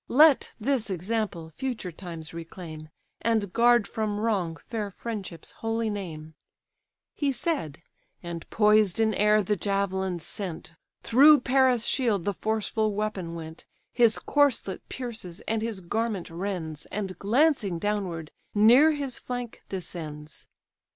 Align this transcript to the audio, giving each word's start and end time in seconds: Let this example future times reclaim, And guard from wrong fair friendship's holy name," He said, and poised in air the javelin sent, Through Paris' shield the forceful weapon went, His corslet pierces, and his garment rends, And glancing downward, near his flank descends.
Let 0.09 0.49
this 0.59 0.89
example 0.89 1.51
future 1.51 1.91
times 1.91 2.33
reclaim, 2.33 2.89
And 3.21 3.53
guard 3.53 3.87
from 3.87 4.19
wrong 4.19 4.55
fair 4.57 4.89
friendship's 4.89 5.51
holy 5.51 5.91
name," 5.91 6.33
He 7.13 7.31
said, 7.31 7.83
and 8.23 8.49
poised 8.49 8.99
in 8.99 9.13
air 9.13 9.43
the 9.43 9.55
javelin 9.55 10.17
sent, 10.17 10.73
Through 11.03 11.41
Paris' 11.41 11.85
shield 11.85 12.25
the 12.25 12.33
forceful 12.33 12.95
weapon 12.95 13.35
went, 13.35 13.67
His 13.93 14.17
corslet 14.17 14.81
pierces, 14.89 15.39
and 15.41 15.61
his 15.61 15.81
garment 15.81 16.31
rends, 16.31 16.87
And 16.87 17.19
glancing 17.19 17.77
downward, 17.77 18.31
near 18.55 18.93
his 18.93 19.19
flank 19.19 19.61
descends. 19.69 20.47